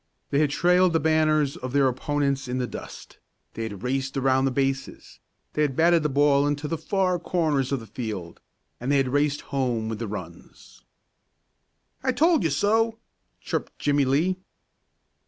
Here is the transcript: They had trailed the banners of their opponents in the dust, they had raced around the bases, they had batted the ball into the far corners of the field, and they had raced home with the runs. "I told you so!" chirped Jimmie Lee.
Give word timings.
They 0.31 0.39
had 0.39 0.49
trailed 0.49 0.93
the 0.93 0.99
banners 0.99 1.57
of 1.57 1.73
their 1.73 1.87
opponents 1.87 2.47
in 2.47 2.57
the 2.57 2.65
dust, 2.65 3.19
they 3.53 3.61
had 3.61 3.83
raced 3.83 4.17
around 4.17 4.45
the 4.45 4.49
bases, 4.49 5.19
they 5.53 5.61
had 5.61 5.75
batted 5.75 6.01
the 6.01 6.09
ball 6.09 6.47
into 6.47 6.67
the 6.67 6.79
far 6.79 7.19
corners 7.19 7.71
of 7.71 7.79
the 7.79 7.85
field, 7.85 8.39
and 8.79 8.91
they 8.91 8.97
had 8.97 9.09
raced 9.09 9.41
home 9.41 9.89
with 9.89 9.99
the 9.99 10.07
runs. 10.07 10.83
"I 12.01 12.13
told 12.13 12.43
you 12.43 12.49
so!" 12.49 12.97
chirped 13.41 13.77
Jimmie 13.77 14.05
Lee. 14.05 14.37